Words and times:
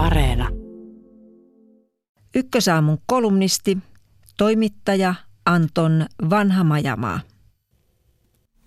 Areena. 0.00 0.48
Ykkösaamun 2.34 2.98
kolumnisti, 3.06 3.78
toimittaja 4.38 5.14
Anton 5.46 6.06
Vanhamajamaa. 6.30 7.20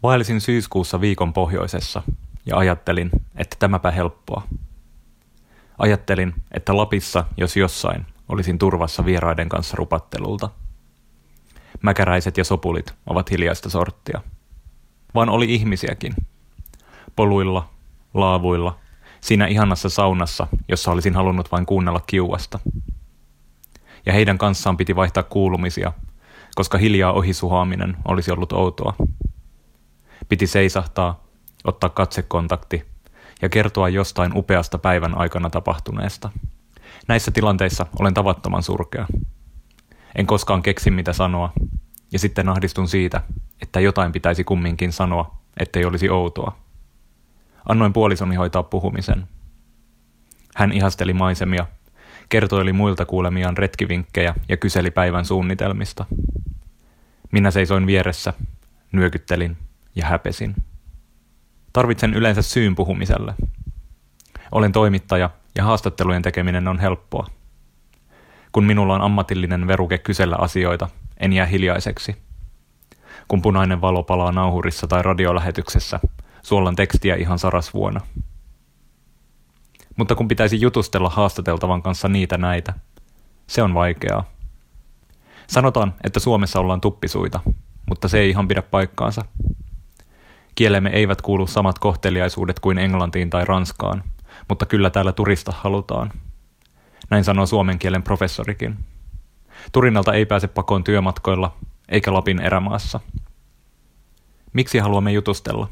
Vaelsin 0.04 0.42
syyskuussa 0.42 1.02
viikon 1.02 1.34
pohjoisessa 1.34 2.02
ja 2.46 2.58
ajattelin, 2.58 3.10
että 3.36 3.56
tämäpä 3.60 3.92
helppoa. 3.92 4.44
Ajattelin, 5.78 6.34
että 6.52 6.78
Lapissa, 6.78 7.26
jos 7.38 7.58
jossain, 7.58 8.06
olisin 8.30 8.60
turvassa 8.60 9.06
vieraiden 9.06 9.50
kanssa 9.50 9.78
rupattelulta. 9.78 10.50
Mäkäräiset 11.82 12.38
ja 12.38 12.44
sopulit 12.44 12.94
ovat 13.06 13.32
hiljaista 13.32 13.70
sorttia. 13.70 14.22
Vaan 15.16 15.30
oli 15.30 15.54
ihmisiäkin. 15.54 16.16
Poluilla, 17.16 17.70
laavuilla, 18.14 18.83
siinä 19.24 19.48
ihanassa 19.48 19.90
saunassa, 19.90 20.48
jossa 20.68 20.92
olisin 20.92 21.16
halunnut 21.16 21.52
vain 21.52 21.66
kuunnella 21.66 22.02
kiuasta. 22.08 22.60
Ja 24.06 24.14
heidän 24.14 24.38
kanssaan 24.38 24.78
piti 24.78 24.96
vaihtaa 24.96 25.24
kuulumisia, 25.24 25.94
koska 26.56 26.78
hiljaa 26.78 27.14
ohisuhaaminen 27.14 27.98
olisi 28.06 28.32
ollut 28.32 28.52
outoa. 28.52 28.94
Piti 30.30 30.48
seisahtaa, 30.48 31.24
ottaa 31.64 31.90
katsekontakti 31.90 32.86
ja 33.42 33.50
kertoa 33.50 33.90
jostain 33.90 34.38
upeasta 34.38 34.78
päivän 34.78 35.18
aikana 35.18 35.50
tapahtuneesta. 35.50 36.30
Näissä 37.08 37.32
tilanteissa 37.32 37.86
olen 38.00 38.14
tavattoman 38.14 38.64
surkea. 38.64 39.08
En 40.16 40.28
koskaan 40.28 40.62
keksi 40.62 40.92
mitä 40.92 41.14
sanoa, 41.14 41.54
ja 42.12 42.20
sitten 42.20 42.50
ahdistun 42.50 42.88
siitä, 42.88 43.22
että 43.62 43.80
jotain 43.80 44.12
pitäisi 44.12 44.44
kumminkin 44.44 44.92
sanoa, 44.92 45.38
ettei 45.58 45.86
olisi 45.86 46.10
outoa. 46.10 46.63
Annoin 47.70 47.94
puolisoni 47.94 48.36
hoitaa 48.36 48.64
puhumisen. 48.64 49.28
Hän 50.56 50.72
ihasteli 50.72 51.14
maisemia, 51.14 51.66
kertoili 52.30 52.74
muilta 52.74 53.06
kuulemiaan 53.06 53.58
retkivinkkejä 53.58 54.36
ja 54.50 54.58
kyseli 54.58 54.92
päivän 54.92 55.26
suunnitelmista. 55.26 56.06
Minä 57.32 57.52
seisoin 57.52 57.88
vieressä, 57.88 58.34
nyökyttelin 58.92 59.58
ja 59.96 60.06
häpesin. 60.06 60.56
Tarvitsen 61.74 62.14
yleensä 62.14 62.42
syyn 62.42 62.76
puhumiselle. 62.76 63.34
Olen 64.52 64.72
toimittaja 64.72 65.30
ja 65.56 65.64
haastattelujen 65.64 66.22
tekeminen 66.22 66.68
on 66.68 66.80
helppoa. 66.80 67.28
Kun 68.52 68.64
minulla 68.64 68.96
on 68.96 69.02
ammatillinen 69.02 69.68
veruke 69.68 69.98
kysellä 69.98 70.36
asioita, 70.40 70.90
en 71.18 71.34
jää 71.34 71.46
hiljaiseksi. 71.46 72.16
Kun 73.28 73.42
punainen 73.42 73.82
valo 73.82 74.04
palaa 74.04 74.32
nauhurissa 74.32 74.88
tai 74.88 75.04
radiolähetyksessä, 75.04 76.00
suollan 76.44 76.76
tekstiä 76.76 77.16
ihan 77.16 77.40
sarasvuona. 77.40 78.00
Mutta 79.96 80.16
kun 80.16 80.28
pitäisi 80.28 80.62
jutustella 80.62 81.10
haastateltavan 81.10 81.82
kanssa 81.82 82.08
niitä 82.10 82.38
näitä, 82.38 82.74
se 83.48 83.64
on 83.64 83.74
vaikeaa. 83.74 84.24
Sanotaan, 85.48 85.94
että 86.04 86.20
Suomessa 86.20 86.60
ollaan 86.60 86.82
tuppisuita, 86.82 87.40
mutta 87.90 88.08
se 88.08 88.20
ei 88.20 88.30
ihan 88.30 88.48
pidä 88.48 88.62
paikkaansa. 88.62 89.26
Kielemme 90.56 90.90
eivät 90.90 91.22
kuulu 91.22 91.48
samat 91.48 91.80
kohteliaisuudet 91.80 92.60
kuin 92.60 92.78
Englantiin 92.78 93.30
tai 93.30 93.46
Ranskaan, 93.46 94.04
mutta 94.50 94.66
kyllä 94.66 94.90
täällä 94.90 95.12
turista 95.12 95.54
halutaan. 95.58 96.12
Näin 97.10 97.24
sanoo 97.24 97.46
suomen 97.46 97.80
kielen 97.80 98.04
professorikin. 98.04 98.78
Turinalta 99.72 100.14
ei 100.14 100.26
pääse 100.26 100.48
pakoon 100.48 100.84
työmatkoilla, 100.84 101.56
eikä 101.90 102.14
Lapin 102.14 102.40
erämaassa. 102.40 103.00
Miksi 104.54 104.78
haluamme 104.78 105.12
jutustella? 105.12 105.70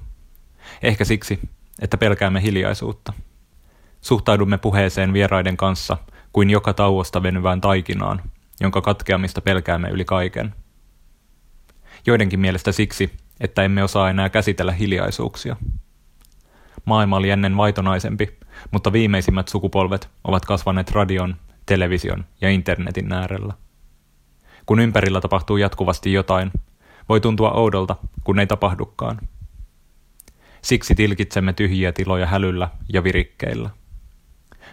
Ehkä 0.82 1.06
siksi, 1.06 1.40
että 1.82 1.98
pelkäämme 1.98 2.42
hiljaisuutta. 2.42 3.14
Suhtaudumme 4.02 4.58
puheeseen 4.58 5.14
vieraiden 5.14 5.58
kanssa 5.58 5.98
kuin 6.34 6.50
joka 6.50 6.74
tauosta 6.74 7.24
venyvään 7.24 7.62
taikinaan, 7.62 8.22
jonka 8.60 8.82
katkeamista 8.82 9.42
pelkäämme 9.42 9.90
yli 9.90 10.06
kaiken. 10.06 10.56
Joidenkin 12.06 12.40
mielestä 12.40 12.72
siksi, 12.72 13.12
että 13.40 13.64
emme 13.64 13.84
osaa 13.84 14.10
enää 14.10 14.30
käsitellä 14.30 14.72
hiljaisuuksia. 14.72 15.56
Maailma 16.86 17.16
oli 17.16 17.30
ennen 17.30 17.58
vaitonaisempi, 17.58 18.40
mutta 18.72 18.94
viimeisimmät 18.94 19.48
sukupolvet 19.48 20.10
ovat 20.24 20.46
kasvaneet 20.46 20.92
radion, 20.92 21.36
television 21.66 22.26
ja 22.42 22.50
internetin 22.50 23.14
äärellä. 23.14 23.54
Kun 24.66 24.80
ympärillä 24.80 25.22
tapahtuu 25.22 25.58
jatkuvasti 25.58 26.14
jotain, 26.14 26.52
voi 27.10 27.22
tuntua 27.22 27.52
oudolta, 27.52 27.96
kun 28.24 28.40
ei 28.40 28.48
tapahdukaan. 28.48 29.20
Siksi 30.62 30.96
tilkitsemme 30.96 31.54
tyhjiä 31.54 31.92
tiloja 31.92 32.26
hälyllä 32.26 32.70
ja 32.94 33.04
virikkeillä. 33.04 33.70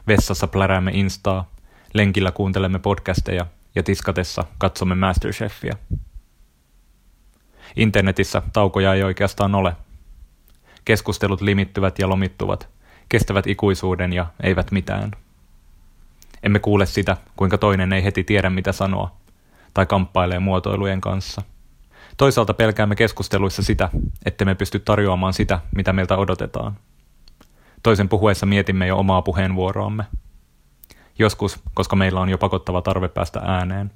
Vessassa 0.07 0.47
pläräämme 0.47 0.91
instaa, 0.95 1.51
lenkillä 1.95 2.33
kuuntelemme 2.33 2.79
podcasteja 2.79 3.47
ja 3.75 3.83
tiskatessa 3.83 4.45
katsomme 4.59 4.95
Masterchefia. 4.95 5.75
Internetissä 7.77 8.43
taukoja 8.53 8.95
ei 8.95 9.03
oikeastaan 9.03 9.55
ole. 9.55 9.77
Keskustelut 10.85 11.41
limittyvät 11.41 11.99
ja 11.99 12.09
lomittuvat, 12.09 12.69
kestävät 13.09 13.47
ikuisuuden 13.47 14.13
ja 14.13 14.27
eivät 14.43 14.71
mitään. 14.71 15.11
Emme 16.43 16.59
kuule 16.59 16.87
sitä, 16.87 17.17
kuinka 17.37 17.59
toinen 17.59 17.93
ei 17.93 18.05
heti 18.05 18.25
tiedä 18.25 18.51
mitä 18.51 18.73
sanoa, 18.73 19.17
tai 19.75 19.87
kamppailee 19.87 20.39
muotoilujen 20.39 21.01
kanssa. 21.01 21.43
Toisaalta 22.19 22.55
pelkäämme 22.55 22.97
keskusteluissa 22.97 23.63
sitä, 23.63 23.89
että 24.25 24.45
me 24.45 24.55
pysty 24.55 24.79
tarjoamaan 24.79 25.33
sitä, 25.33 25.61
mitä 25.77 25.93
meiltä 25.93 26.17
odotetaan. 26.17 26.77
Toisen 27.83 28.09
puhuessa 28.09 28.47
mietimme 28.47 28.87
jo 28.87 28.99
omaa 28.99 29.23
puheenvuoroamme. 29.23 30.05
Joskus, 31.19 31.61
koska 31.75 31.97
meillä 31.97 32.21
on 32.21 32.29
jo 32.29 32.39
pakottava 32.39 32.83
tarve 32.83 33.09
päästä 33.09 33.41
ääneen. 33.45 33.91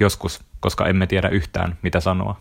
Joskus, 0.00 0.40
koska 0.60 0.86
emme 0.86 1.06
tiedä 1.06 1.28
yhtään, 1.28 1.78
mitä 1.82 2.00
sanoa. 2.00 2.40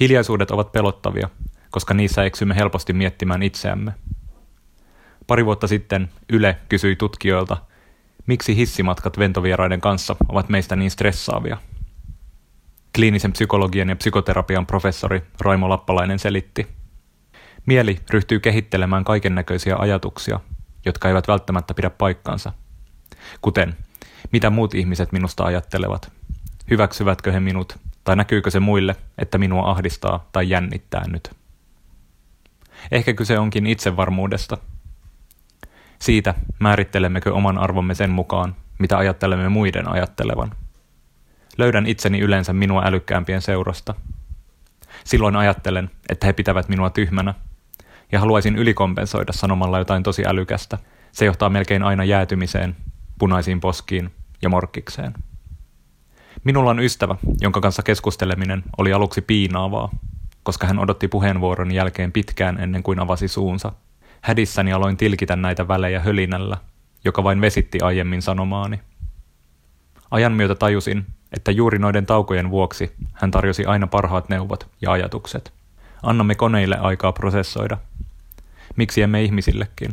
Hiljaisuudet 0.00 0.50
ovat 0.50 0.72
pelottavia, 0.72 1.28
koska 1.70 1.94
niissä 1.94 2.24
eksymme 2.24 2.56
helposti 2.56 2.92
miettimään 2.92 3.42
itseämme. 3.42 3.92
Pari 5.26 5.44
vuotta 5.44 5.66
sitten 5.66 6.10
Yle 6.28 6.56
kysyi 6.68 6.96
tutkijoilta, 6.96 7.56
miksi 8.26 8.56
hissimatkat 8.56 9.18
ventovieraiden 9.18 9.80
kanssa 9.80 10.16
ovat 10.28 10.48
meistä 10.48 10.76
niin 10.76 10.90
stressaavia. 10.90 11.58
Kliinisen 12.94 13.32
psykologian 13.32 13.88
ja 13.88 13.96
psykoterapian 13.96 14.66
professori 14.66 15.22
Raimo 15.40 15.68
Lappalainen 15.68 16.18
selitti. 16.18 16.66
Mieli 17.66 17.98
ryhtyy 18.10 18.40
kehittelemään 18.40 19.04
kaiken 19.04 19.34
näköisiä 19.34 19.76
ajatuksia, 19.76 20.40
jotka 20.84 21.08
eivät 21.08 21.28
välttämättä 21.28 21.74
pidä 21.74 21.90
paikkaansa. 21.90 22.52
Kuten, 23.40 23.76
mitä 24.32 24.50
muut 24.50 24.74
ihmiset 24.74 25.12
minusta 25.12 25.44
ajattelevat? 25.44 26.12
Hyväksyvätkö 26.70 27.32
he 27.32 27.40
minut 27.40 27.78
tai 28.04 28.16
näkyykö 28.16 28.50
se 28.50 28.60
muille, 28.60 28.96
että 29.18 29.38
minua 29.38 29.70
ahdistaa 29.70 30.28
tai 30.32 30.48
jännittää 30.48 31.08
nyt? 31.08 31.30
Ehkä 32.90 33.12
kyse 33.12 33.38
onkin 33.38 33.66
itsevarmuudesta. 33.66 34.58
Siitä, 35.98 36.34
määrittelemmekö 36.58 37.34
oman 37.34 37.58
arvomme 37.58 37.94
sen 37.94 38.10
mukaan, 38.10 38.56
mitä 38.78 38.98
ajattelemme 38.98 39.48
muiden 39.48 39.88
ajattelevan. 39.88 40.54
Löydän 41.60 41.86
itseni 41.86 42.18
yleensä 42.20 42.52
minua 42.52 42.82
älykkäämpien 42.84 43.42
seurasta. 43.42 43.94
Silloin 45.04 45.36
ajattelen, 45.36 45.90
että 46.08 46.26
he 46.26 46.32
pitävät 46.32 46.68
minua 46.68 46.90
tyhmänä, 46.90 47.34
ja 48.12 48.20
haluaisin 48.20 48.56
ylikompensoida 48.56 49.32
sanomalla 49.32 49.78
jotain 49.78 50.02
tosi 50.02 50.26
älykästä. 50.26 50.78
Se 51.12 51.24
johtaa 51.24 51.50
melkein 51.50 51.82
aina 51.82 52.04
jäätymiseen, 52.04 52.76
punaisiin 53.18 53.60
poskiin 53.60 54.10
ja 54.42 54.48
morkkikseen. 54.48 55.14
Minulla 56.44 56.70
on 56.70 56.80
ystävä, 56.80 57.16
jonka 57.40 57.60
kanssa 57.60 57.82
keskusteleminen 57.82 58.62
oli 58.78 58.92
aluksi 58.92 59.20
piinaavaa, 59.20 59.90
koska 60.42 60.66
hän 60.66 60.78
odotti 60.78 61.08
puheenvuoron 61.08 61.72
jälkeen 61.72 62.12
pitkään 62.12 62.60
ennen 62.60 62.82
kuin 62.82 63.00
avasi 63.00 63.28
suunsa. 63.28 63.72
Hädissäni 64.20 64.72
aloin 64.72 64.96
tilkitä 64.96 65.36
näitä 65.36 65.68
välejä 65.68 66.00
hölinällä, 66.00 66.56
joka 67.04 67.24
vain 67.24 67.40
vesitti 67.40 67.80
aiemmin 67.80 68.22
sanomaani. 68.22 68.80
Ajan 70.10 70.32
myötä 70.32 70.54
tajusin, 70.54 71.06
että 71.32 71.50
juuri 71.50 71.78
noiden 71.78 72.06
taukojen 72.06 72.50
vuoksi 72.50 72.92
hän 73.12 73.30
tarjosi 73.30 73.64
aina 73.64 73.86
parhaat 73.86 74.28
neuvot 74.28 74.68
ja 74.80 74.92
ajatukset. 74.92 75.52
Annamme 76.02 76.34
koneille 76.34 76.76
aikaa 76.76 77.12
prosessoida. 77.12 77.78
Miksi 78.76 79.02
emme 79.02 79.22
ihmisillekin? 79.22 79.90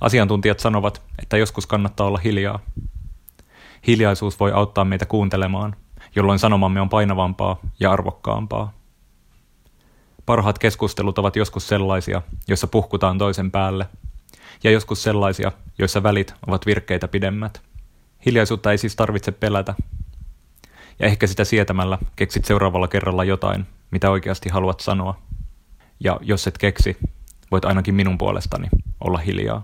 Asiantuntijat 0.00 0.60
sanovat, 0.60 1.02
että 1.22 1.36
joskus 1.36 1.66
kannattaa 1.66 2.06
olla 2.06 2.18
hiljaa, 2.18 2.58
Hiljaisuus 3.86 4.40
voi 4.40 4.52
auttaa 4.52 4.84
meitä 4.84 5.06
kuuntelemaan, 5.06 5.76
jolloin 6.16 6.38
sanomamme 6.38 6.80
on 6.80 6.88
painavampaa 6.88 7.58
ja 7.80 7.92
arvokkaampaa. 7.92 8.72
Parhaat 10.26 10.58
keskustelut 10.58 11.18
ovat 11.18 11.36
joskus 11.36 11.68
sellaisia, 11.68 12.22
joissa 12.48 12.66
puhkutaan 12.66 13.18
toisen 13.18 13.50
päälle, 13.50 13.86
ja 14.64 14.70
joskus 14.70 15.02
sellaisia, 15.02 15.52
joissa 15.78 16.02
välit 16.02 16.34
ovat 16.46 16.66
virkkeitä 16.66 17.08
pidemmät. 17.08 17.62
Hiljaisuutta 18.26 18.70
ei 18.70 18.78
siis 18.78 18.96
tarvitse 18.96 19.32
pelätä. 19.32 19.74
Ja 20.98 21.06
ehkä 21.06 21.26
sitä 21.26 21.44
sietämällä 21.44 21.98
keksit 22.16 22.44
seuraavalla 22.44 22.88
kerralla 22.88 23.24
jotain, 23.24 23.66
mitä 23.90 24.10
oikeasti 24.10 24.48
haluat 24.48 24.80
sanoa. 24.80 25.18
Ja 26.00 26.18
jos 26.22 26.46
et 26.46 26.58
keksi, 26.58 26.96
voit 27.50 27.64
ainakin 27.64 27.94
minun 27.94 28.18
puolestani 28.18 28.68
olla 29.00 29.18
hiljaa. 29.18 29.62